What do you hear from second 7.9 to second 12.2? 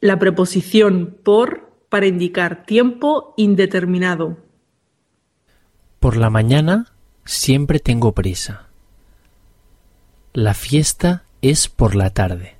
prisa. La fiesta es por la